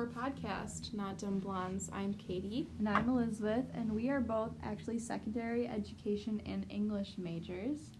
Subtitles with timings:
[0.00, 1.90] our podcast, Not Dumb Blondes.
[1.92, 2.70] I'm Katie.
[2.78, 7.90] And I'm Elizabeth, and we are both actually secondary education and English majors.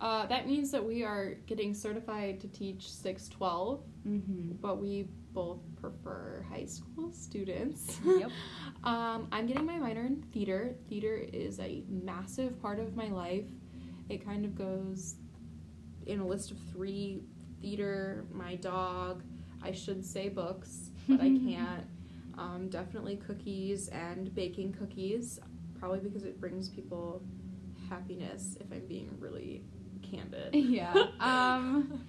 [0.00, 4.54] Uh, that means that we are getting certified to teach 612, Mm-hmm.
[4.60, 8.00] but we both prefer high school students.
[8.04, 8.32] Yep.
[8.82, 10.74] um, I'm getting my minor in theater.
[10.88, 13.46] Theater is a massive part of my life.
[14.08, 15.14] It kind of goes
[16.06, 17.22] in a list of three
[17.62, 19.22] theater, my dog,
[19.62, 21.86] I should say books, but I can't.
[22.36, 25.38] Um, definitely cookies and baking cookies,
[25.78, 27.22] probably because it brings people
[27.88, 29.62] happiness if I'm being really
[30.02, 30.54] candid.
[30.54, 30.92] Yeah.
[31.20, 32.04] Um,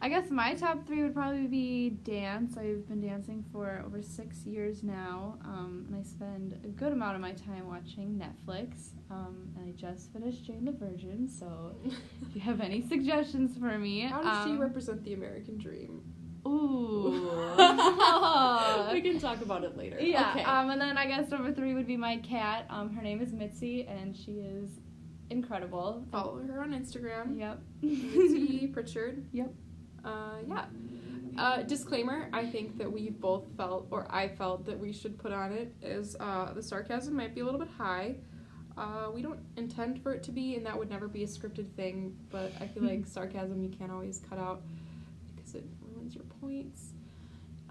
[0.00, 2.58] I guess my top three would probably be dance.
[2.58, 7.14] I've been dancing for over six years now, um, and I spend a good amount
[7.14, 8.90] of my time watching Netflix.
[9.10, 13.78] Um, and I just finished Jane the Virgin, so if you have any suggestions for
[13.78, 16.02] me, How does she um, represent the American dream?
[16.46, 17.10] Ooh.
[18.92, 19.98] we can talk about it later.
[20.00, 20.30] Yeah.
[20.30, 20.44] Okay.
[20.44, 22.66] Um, and then I guess number three would be my cat.
[22.70, 24.70] Um, her name is Mitzi, and she is
[25.30, 26.06] incredible.
[26.10, 27.38] Follow her on Instagram.
[27.38, 27.60] Yep.
[27.82, 29.26] Mitzi Pritchard.
[29.32, 29.52] Yep.
[30.04, 30.64] Uh, yeah.
[31.36, 35.32] Uh, disclaimer: I think that we both felt, or I felt, that we should put
[35.32, 38.16] on it is uh, the sarcasm might be a little bit high.
[38.76, 41.70] Uh, we don't intend for it to be, and that would never be a scripted
[41.74, 42.16] thing.
[42.30, 44.62] But I feel like sarcasm you can't always cut out
[45.34, 45.83] because it ruins your
[46.44, 46.92] points.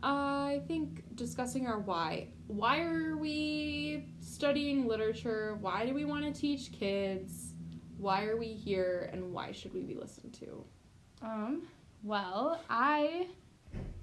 [0.01, 2.27] I think discussing our why.
[2.47, 5.57] Why are we studying literature?
[5.61, 7.53] Why do we want to teach kids?
[7.97, 9.09] Why are we here?
[9.13, 10.65] And why should we be listened to?
[11.21, 11.61] Um,
[12.03, 13.27] well, I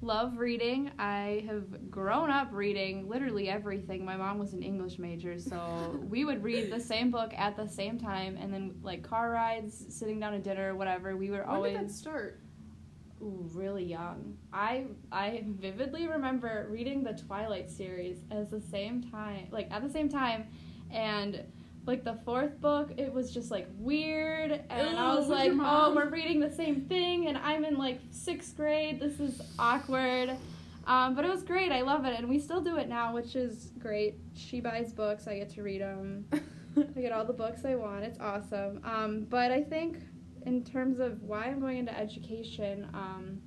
[0.01, 0.91] love reading.
[0.99, 4.03] I have grown up reading literally everything.
[4.03, 7.69] My mom was an English major, so we would read the same book at the
[7.69, 11.15] same time, and then like car rides, sitting down to dinner, whatever.
[11.15, 12.41] We were When always did that start?
[13.21, 14.37] Really young.
[14.53, 19.91] I I vividly remember reading the Twilight series at the same time, like at the
[19.91, 20.47] same time,
[20.91, 21.45] and
[21.87, 26.09] like the fourth book, it was just like weird, and I was like, oh, we're
[26.09, 29.01] reading the same thing, and I'm in like sixth grade.
[29.01, 30.37] This is awkward.
[30.87, 31.73] Um, but it was great.
[31.73, 34.17] I love it, and we still do it now, which is great.
[34.35, 36.27] She buys books, I get to read them.
[36.77, 38.05] I get all the books I want.
[38.05, 38.81] It's awesome.
[38.85, 39.99] Um, but I think
[40.47, 43.41] in terms of why I'm going into education, um,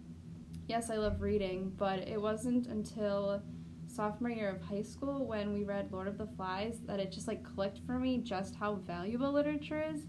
[0.67, 3.41] yes, I love reading, but it wasn't until
[3.87, 7.27] sophomore year of high school when we read Lord of the Flies that it just
[7.27, 10.01] like clicked for me just how valuable literature is.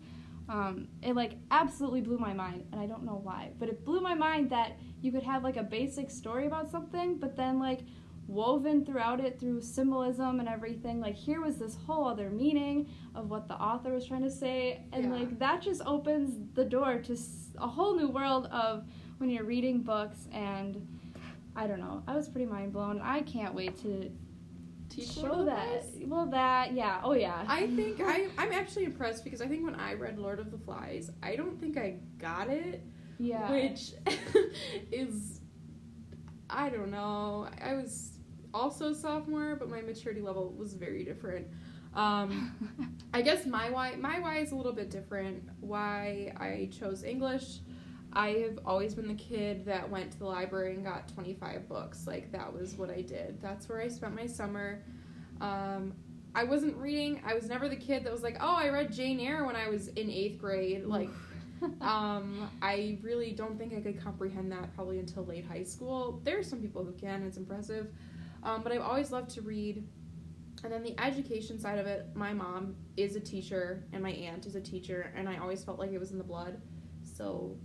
[0.48, 4.00] Um, it like absolutely blew my mind, and I don't know why, but it blew
[4.00, 7.80] my mind that you could have like a basic story about something, but then like
[8.26, 13.28] woven throughout it through symbolism and everything like here was this whole other meaning of
[13.28, 15.10] what the author was trying to say and Yeah.
[15.10, 17.16] like that just opens the door to
[17.58, 18.84] a whole new world of
[19.18, 20.86] when you're reading books and
[21.54, 24.10] i don't know i was pretty mind blown i can't wait to
[24.88, 26.02] Teach show that Flies?
[26.06, 29.74] well that yeah oh yeah I think I, I'm actually impressed because I think when
[29.74, 32.82] I read Lord of the Flies, I don't think I got it,
[33.18, 33.92] yeah which
[34.92, 35.40] is,
[36.48, 37.48] I don't know.
[37.60, 38.13] I was
[38.54, 41.46] also sophomore, but my maturity level was very different.
[41.94, 42.56] Um,
[43.14, 45.42] I guess my why my why is a little bit different.
[45.60, 47.58] Why I chose English.
[48.12, 52.06] I have always been the kid that went to the library and got 25 books.
[52.06, 53.40] Like that was what I did.
[53.42, 54.82] That's where I spent my summer.
[55.40, 55.94] Um,
[56.36, 57.20] I wasn't reading.
[57.26, 59.68] I was never the kid that was like, "Oh, I read Jane Eyre when I
[59.68, 61.10] was in 8th grade." Like
[61.80, 66.20] um, I really don't think I could comprehend that probably until late high school.
[66.24, 67.88] There are some people who can, it's impressive.
[68.44, 69.86] Um, but I've always loved to read.
[70.62, 74.46] And then the education side of it, my mom is a teacher and my aunt
[74.46, 76.60] is a teacher, and I always felt like it was in the blood.
[77.02, 77.58] So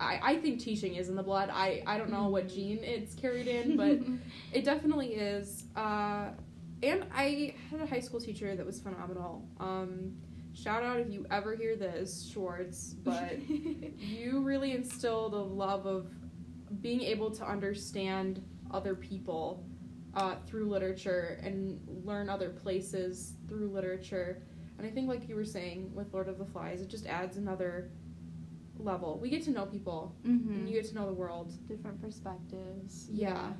[0.00, 1.50] I, I think teaching is in the blood.
[1.52, 3.98] I, I don't know what gene it's carried in, but
[4.52, 5.64] it definitely is.
[5.76, 6.30] Uh,
[6.82, 9.46] and I had a high school teacher that was phenomenal.
[9.58, 10.16] Um,
[10.54, 16.10] shout out if you ever hear this, Schwartz, but you really instilled a love of
[16.80, 19.66] being able to understand other people
[20.14, 24.42] uh, through literature and learn other places through literature.
[24.78, 27.36] And I think, like you were saying with Lord of the Flies, it just adds
[27.36, 27.90] another
[28.78, 29.18] level.
[29.20, 30.48] We get to know people, Mhm.
[30.48, 31.52] and you get to know the world.
[31.68, 33.52] different perspectives Yeah.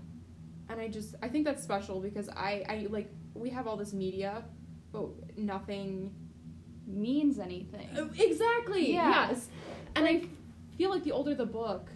[0.69, 3.93] And I just, I think that's special because I, I like, we have all this
[3.93, 4.45] media,
[4.93, 6.15] but nothing
[6.87, 7.89] means anything
[8.19, 8.93] Exactly.
[8.93, 9.29] Yeah.
[9.31, 9.49] Yes.
[9.95, 10.23] And I
[10.79, 11.89] feel like the older the book,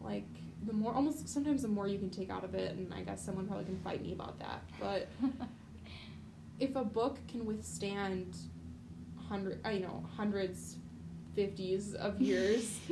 [0.00, 0.26] like
[0.66, 3.24] the more almost sometimes the more you can take out of it and I guess
[3.24, 4.62] someone probably can fight me about that.
[4.80, 5.08] But
[6.60, 8.36] if a book can withstand
[9.28, 10.76] hundred uh, you know, hundreds,
[11.34, 12.78] fifties of years,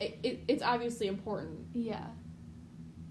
[0.00, 1.58] it, it, it's obviously important.
[1.74, 2.06] Yeah.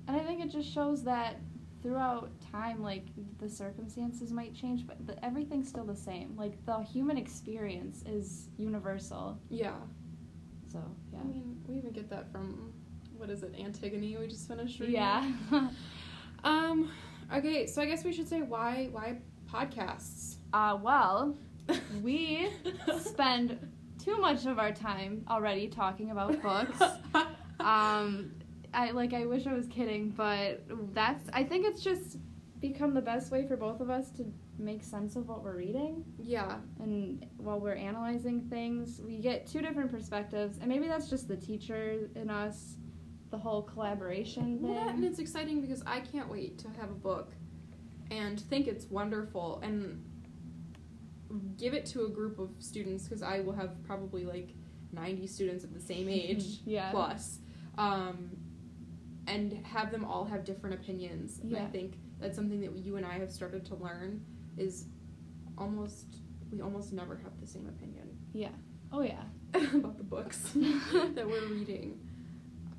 [0.08, 1.38] And I think it just shows that
[1.82, 3.06] throughout time, like
[3.40, 6.36] the circumstances might change, but the, everything's still the same.
[6.38, 9.40] Like the human experience is universal.
[9.50, 9.76] Yeah.
[10.72, 10.80] So
[11.12, 11.20] yeah.
[11.20, 12.74] I mean, we even get that from
[13.22, 14.18] what is it, Antigone?
[14.18, 14.96] We just finished reading.
[14.96, 15.32] Yeah.
[16.44, 16.90] Um.
[17.32, 20.38] Okay, so I guess we should say why why podcasts.
[20.54, 21.38] uh, well,
[22.02, 22.50] we
[23.00, 23.60] spend
[24.04, 26.82] too much of our time already talking about books.
[27.60, 28.32] um,
[28.74, 29.14] I like.
[29.14, 30.64] I wish I was kidding, but
[30.96, 31.30] that's.
[31.32, 32.18] I think it's just
[32.60, 34.26] become the best way for both of us to
[34.58, 36.04] make sense of what we're reading.
[36.18, 36.56] yeah.
[36.80, 41.38] and while we're analyzing things, we get two different perspectives, and maybe that's just the
[41.38, 42.78] teacher in us,
[43.32, 44.76] the whole collaboration thing.
[44.76, 47.34] Well, that, and it's exciting because I can't wait to have a book
[48.12, 50.04] and think it's wonderful and
[51.58, 54.50] give it to a group of students because I will have probably like
[54.92, 56.92] 90 students of the same age yeah.
[56.92, 57.40] plus
[57.78, 58.32] um,
[59.28, 61.40] and have them all have different opinions.
[61.40, 64.24] And I think that's something that you and I have started to learn
[64.58, 64.86] is
[65.58, 66.06] almost
[66.52, 68.50] we almost never have the same opinion Yeah.
[68.92, 69.24] Oh yeah.
[69.54, 72.00] about the books that we're reading.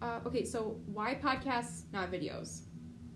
[0.02, 2.62] Uh, okay, so why podcasts, not videos?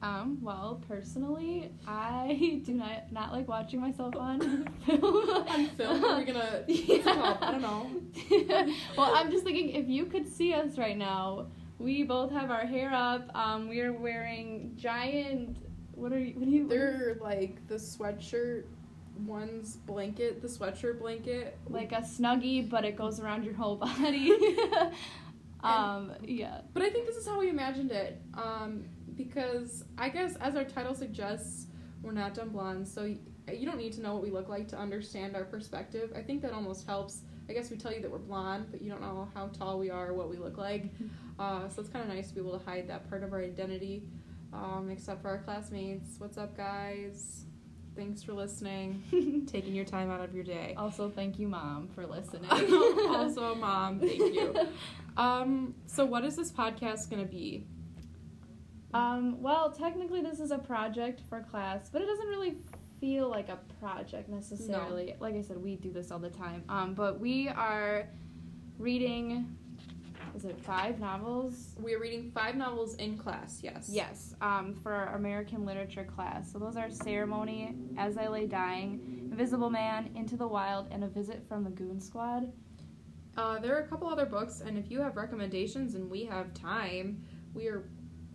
[0.03, 0.39] Um.
[0.43, 4.39] Well, personally, I do not not like watching myself on
[4.87, 5.03] film.
[5.49, 6.05] On film?
[6.05, 6.65] Are we gonna-
[7.03, 7.39] called?
[7.41, 7.91] I don't know.
[8.97, 11.47] well, I'm just thinking if you could see us right now,
[11.79, 13.35] we both have our hair up.
[13.35, 15.57] Um, we are wearing giant.
[15.95, 16.35] What are you?
[16.39, 16.69] What are you?
[16.69, 18.65] They're like the sweatshirt
[19.25, 21.57] one's blanket, the sweatshirt blanket.
[21.71, 24.31] like a snuggie, but it goes around your whole body.
[25.67, 26.61] Um, yeah.
[26.75, 28.21] But I think this is how we imagined it.
[28.35, 28.85] Um,
[29.17, 31.67] because I guess, as our title suggests,
[32.03, 33.19] we're not dumb blondes, so y-
[33.53, 36.13] you don't need to know what we look like to understand our perspective.
[36.15, 37.23] I think that almost helps.
[37.49, 39.89] I guess we tell you that we're blonde, but you don't know how tall we
[39.91, 40.87] are, or what we look like.
[41.39, 43.41] Uh, so it's kind of nice to be able to hide that part of our
[43.41, 44.03] identity,
[44.53, 46.17] um, except for our classmates.
[46.19, 47.45] What's up, guys?
[47.95, 50.75] Thanks for listening, taking your time out of your day.
[50.77, 52.51] also, thank you, mom, for listening.
[53.09, 54.55] also, mom, thank you.
[55.17, 57.67] Um, so what is this podcast gonna be?
[58.95, 62.57] Um, well, technically, this is a project for class, but it doesn't really
[63.01, 65.15] feel like a project necessarily.
[65.21, 66.65] Like I said, we do this all the time.
[66.69, 68.09] Um, but we are
[68.79, 69.57] reading.
[70.35, 71.75] Is it five novels?
[71.79, 73.61] We're reading five novels in class.
[73.63, 73.89] Yes.
[73.91, 76.53] Yes, um, for our American literature class.
[76.53, 81.09] So those are Ceremony, As I Lay Dying, Invisible Man, Into the Wild, and A
[81.09, 82.53] Visit from the Goon Squad.
[83.37, 86.53] Uh, there are a couple other books, and if you have recommendations and we have
[86.55, 87.23] time,
[87.55, 87.85] we are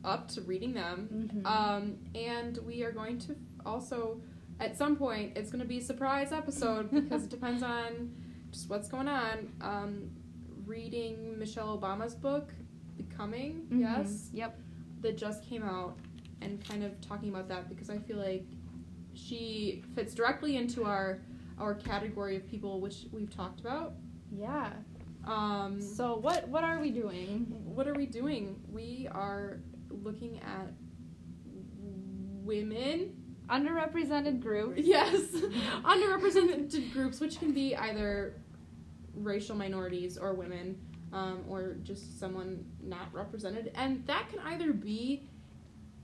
[0.04, 1.10] up to reading them.
[1.12, 1.46] Mm-hmm.
[1.46, 4.22] Um, and we are going to also,
[4.60, 8.14] at some point, it's going to be a surprise episode because it depends on
[8.52, 9.52] just what's going on.
[9.62, 10.12] Um,
[10.66, 12.54] reading Michelle Obama's book,
[12.98, 13.80] Becoming, Mhm.
[13.82, 14.60] yes, Yep.
[15.02, 15.98] that just came out,
[16.42, 18.46] and kind of talking about that because I feel like
[19.14, 21.20] she fits directly into our
[21.60, 23.94] our category of people which we've talked about.
[24.32, 24.72] Yeah.
[25.26, 27.46] Um, So what what are we doing?
[27.76, 28.60] what are we doing?
[28.70, 29.60] We are
[29.90, 30.68] looking at
[32.44, 33.18] women
[33.50, 34.80] Underrepresented groups.
[34.82, 35.20] Yes,
[35.84, 38.36] underrepresented groups, which can be either
[39.14, 40.80] racial minorities or women,
[41.12, 45.28] um, or just someone not represented, and that can either be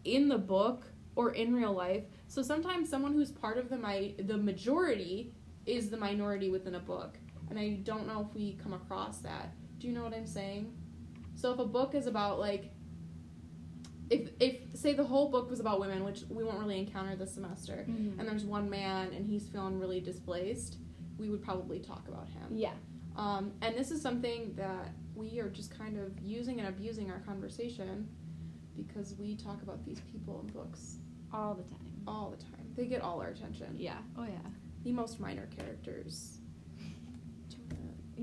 [0.03, 0.83] in the book
[1.15, 2.03] or in real life.
[2.27, 5.31] So sometimes someone who's part of the mi- the majority
[5.65, 7.17] is the minority within a book,
[7.49, 9.51] and I don't know if we come across that.
[9.79, 10.73] Do you know what I'm saying?
[11.35, 12.71] So if a book is about like
[14.09, 17.33] if if say the whole book was about women, which we won't really encounter this
[17.33, 18.17] semester, Mhm.
[18.19, 20.77] and there's one man and he's feeling really displaced,
[21.17, 22.55] we would probably talk about him.
[22.55, 22.73] Yeah.
[23.15, 27.19] Um, and this is something that we are just kind of using and abusing our
[27.21, 28.07] conversation
[28.75, 30.99] because we talk about these people in books
[31.33, 32.03] All the time.
[32.07, 32.71] all the time.
[32.75, 33.75] They get all our attention.
[33.75, 33.97] Yeah.
[34.15, 34.37] Oh yeah.
[34.83, 36.36] The most minor characters.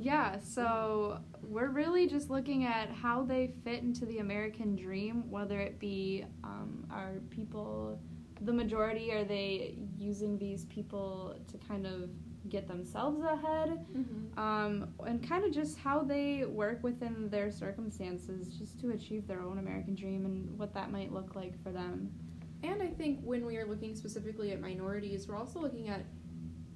[0.05, 4.19] Do you wanna- Yeah, so we're really just looking at how they fit into the
[4.19, 7.99] American dream, whether it be um, are people,
[8.43, 12.11] the majority, are they using these people to kind of
[12.51, 13.87] get themselves ahead?
[14.37, 19.41] Um, and kind of just how they work within their circumstances just to achieve their
[19.41, 22.11] own American dream and what that might look like for them.
[22.63, 26.05] And I think when we are looking specifically at minorities, we're also looking at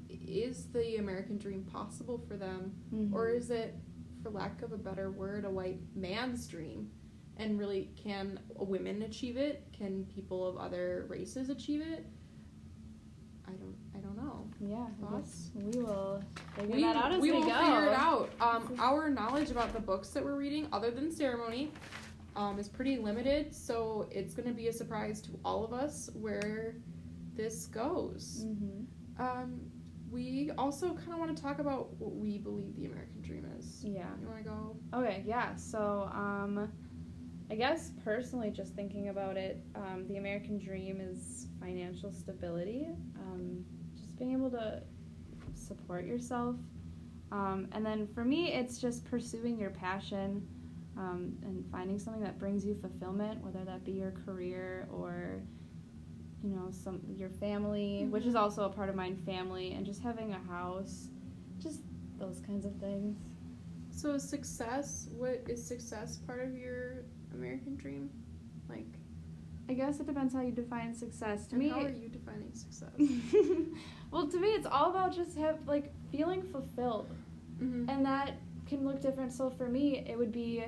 [0.08, 2.72] is the American dream possible for them?
[3.12, 3.74] Or is it,
[4.22, 6.90] for lack of a better word, a white man's dream?
[7.36, 9.64] And really, can women achieve it?
[9.76, 12.04] Can people of other races achieve it?
[13.46, 13.76] I don't.
[13.94, 14.46] I don't know.
[14.60, 15.50] yeah, Thoughts?
[15.54, 16.22] we will
[16.56, 17.46] figure we that out as we, will go.
[17.48, 18.30] figure it out.
[18.40, 21.72] Um, our knowledge about the books that we're reading, other than ceremony,
[22.36, 26.10] um, is pretty limited, so it's going to be a surprise to all of us
[26.14, 26.76] where
[27.34, 28.44] this goes.
[28.46, 29.22] Mm-hmm.
[29.22, 29.60] Um,
[30.10, 33.82] we also kind of want to talk about what we believe the American dream is.
[33.84, 34.06] Yeah.
[34.20, 34.76] You want to go?
[34.94, 35.54] Okay, yeah.
[35.56, 36.70] So, um,
[37.50, 42.88] I guess personally, just thinking about it, um, the American dream is financial stability,
[43.18, 43.64] um,
[43.96, 44.82] just being able to
[45.54, 46.56] support yourself.
[47.32, 50.46] Um, and then for me, it's just pursuing your passion
[50.96, 55.42] um, and finding something that brings you fulfillment, whether that be your career or
[56.42, 58.40] you know some your family, which is Mhm.
[58.40, 61.09] also a part of mine, family, and just having a house,
[61.59, 61.83] just
[62.18, 63.16] those kinds of things.
[63.90, 65.09] So success.
[65.16, 67.04] What is success part of your
[67.35, 68.11] American dream?
[68.68, 68.87] Like,
[69.68, 71.47] I guess it depends how you define success.
[71.49, 72.92] To and me, how are you defining success?
[74.11, 77.11] well, to me, it's all about just have like feeling fulfilled,
[77.61, 77.88] mm-hmm.
[77.90, 78.35] and that
[78.66, 79.33] can look different.
[79.33, 80.64] So for me, it would be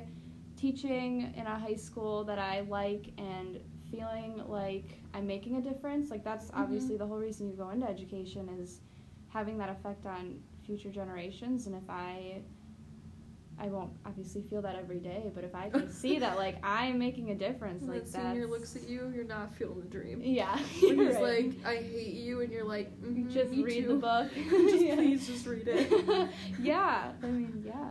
[0.56, 6.10] teaching in a high school that I like and feeling like I'm making a difference.
[6.10, 6.60] Like that's Mhm.
[6.60, 8.80] obviously the whole reason you go into education is
[9.28, 11.66] having that effect on future generations.
[11.66, 12.42] And if I
[13.62, 16.98] I won't obviously feel that every day, but if I can see that like I'm
[16.98, 19.86] making a difference, When like that senior that's- looks at you, you're not feeling the
[19.86, 20.20] dream.
[20.24, 21.22] Yeah, When he's right.
[21.22, 24.30] like, I hate you, and you're like, "Mhm, just read too." the book.
[24.34, 24.94] just Yeah.
[24.94, 26.30] please, just read it.
[26.62, 27.90] yeah, I mean, yeah.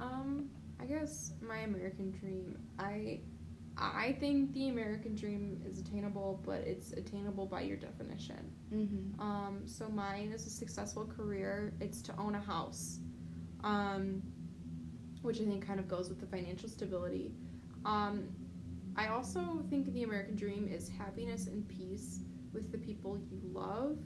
[0.00, 2.58] Um, I guess my American dream.
[2.78, 3.20] I,
[3.80, 8.52] I think the American dream is attainable, but it's attainable by your definition.
[8.72, 9.20] Mm-hmm.
[9.20, 11.72] Um, so mine is a successful career.
[11.80, 12.98] It's to own a house,
[13.64, 14.22] um,
[15.22, 17.32] which I think kind of goes with the financial stability.
[17.84, 18.28] Um,
[18.96, 22.20] I also think the American dream is happiness and peace
[22.52, 23.98] with the people you love.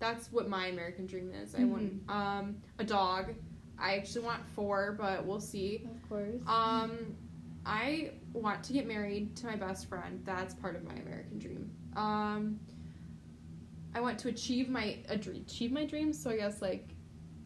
[0.00, 1.54] That's what my American dream is.
[1.54, 3.34] I want um, a dog.
[3.78, 5.88] I actually want four, but we'll see.
[5.88, 6.42] Of course.
[7.64, 10.20] I want to get married to my best friend.
[10.24, 11.70] That's part of my American dream.
[11.96, 12.58] Um,
[13.94, 16.20] I want to achieve my achieve my dreams.
[16.20, 16.94] So I guess like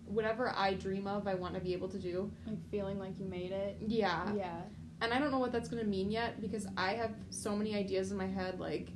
[0.04, 2.30] whatever I dream of, I want to be able to do.
[2.46, 3.76] like feeling like you made it.
[3.80, 4.32] Yeah.
[4.34, 4.60] Yeah.
[5.02, 8.12] And I don't know what that's gonna mean yet because I have so many ideas
[8.12, 8.58] in my head.
[8.58, 8.88] Like,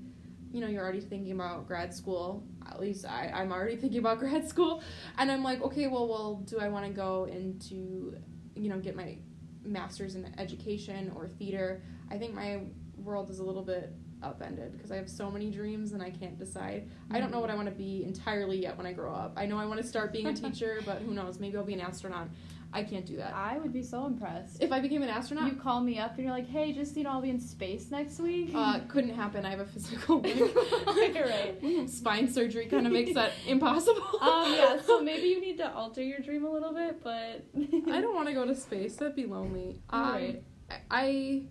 [0.50, 2.44] you know, you're already thinking about grad school.
[2.66, 4.82] At least I, I'm already thinking about grad school,
[5.18, 8.14] and I'm like, okay, well, well, do I want to go into,
[8.54, 9.18] you know, get my
[9.64, 11.82] master's in education or theater?
[12.10, 12.60] I think my
[12.96, 16.38] world is a little bit upended because I have so many dreams and I can't
[16.38, 16.90] decide.
[17.10, 19.32] I don't know what I want to be entirely yet when I grow up.
[19.36, 21.38] I know I want to start being a teacher, but who knows?
[21.38, 22.28] Maybe I'll be an astronaut.
[22.72, 23.34] I can't do that.
[23.34, 24.62] I would be so impressed.
[24.62, 27.02] If I became an astronaut, You call me up and you're like, "Hey, just you
[27.02, 29.44] know, I'll be in space next week." Uh, couldn't happen.
[29.44, 31.88] I have a physical right.
[31.88, 34.02] Spine surgery kind of makes that impossible.
[34.20, 34.80] um, yeah.
[34.82, 37.44] So maybe you need to alter your dream a little bit, but
[37.92, 38.96] I don't want to go to space.
[38.96, 39.80] That'd be lonely.
[39.90, 40.42] Um, right.
[40.90, 41.42] I,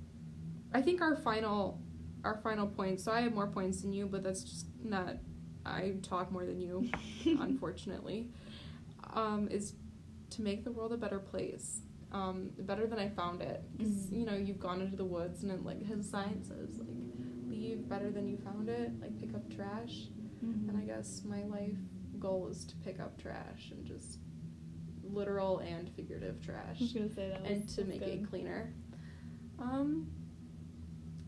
[0.74, 1.82] I think our final,
[2.24, 3.02] our final point.
[3.02, 5.16] So I have more points than you, but that's just not.
[5.66, 6.90] I talk more than you,
[7.26, 8.30] unfortunately.
[9.14, 9.74] Um, is
[10.32, 11.82] to make the world a better place.
[12.12, 13.64] Um, better than I found it.
[13.78, 14.20] Because Mhm.
[14.20, 16.88] you know you've gone into the woods and it, like his sign says like
[17.48, 19.00] leave better than you found it.
[19.00, 20.08] Like pick up trash.
[20.44, 20.70] Mhm.
[20.70, 21.78] And I guess my life
[22.20, 24.20] goal is to pick up trash and just
[25.04, 27.42] literal and figurative I was trash gonna say that.
[27.42, 28.10] Was, and to make good.
[28.10, 28.74] it cleaner.
[29.60, 30.12] Um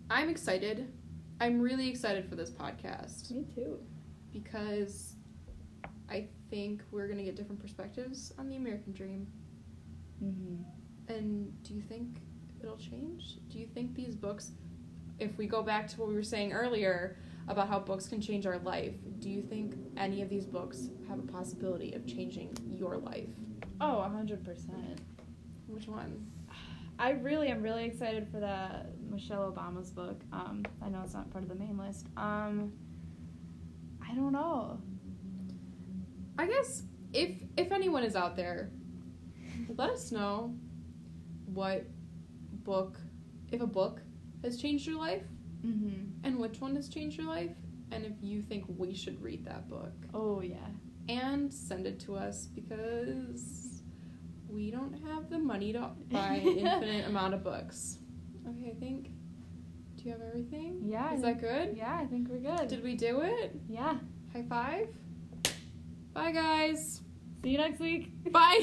[0.10, 0.92] I'm excited.
[1.40, 3.80] I'm really excited for this podcast Me too.
[4.34, 5.16] because
[6.10, 9.26] I think we're going to get different perspectives on the American dream.
[10.24, 11.12] Mm-hmm.
[11.12, 12.20] And do you think
[12.62, 13.40] it'll change?
[13.50, 14.52] Do you think these books
[15.22, 17.16] if we go back to what we were saying earlier
[17.48, 21.20] about how books can change our life, do you think any of these books have
[21.20, 23.30] a possibility of changing your life?
[23.80, 25.00] Oh, a hundred percent.
[25.68, 26.26] Which one?
[27.00, 30.22] I really am really excited for the Michelle Obama's book.
[30.34, 32.08] Um, I know it's not part of the main list.
[32.18, 32.74] Um,
[34.08, 34.80] I don't know.
[36.38, 36.84] I guess
[37.14, 38.72] if if anyone is out there,
[39.78, 40.56] let us know
[41.46, 41.86] what
[42.64, 42.98] book,
[43.52, 44.02] if a book
[44.44, 45.24] has changed your life,
[45.66, 46.26] Mm-hmm.
[46.26, 47.52] and which one has changed your life,
[47.92, 49.94] and if you think we should read that book.
[50.12, 50.56] Oh yeah.
[51.08, 53.84] And send it to us because
[54.50, 57.98] we don't have the money to buy an infinite amount of books.
[58.48, 59.12] Okay, I think.
[59.98, 60.80] Do you have everything?
[60.84, 61.14] Yeah.
[61.14, 61.78] Is that good?
[61.78, 62.68] Yeah, I think we're good.
[62.68, 63.56] Did we do it?
[63.70, 63.98] yeah.
[64.34, 64.88] High five.
[66.14, 67.02] Bye, guys.
[67.44, 68.12] See you next week.
[68.32, 68.58] Bye.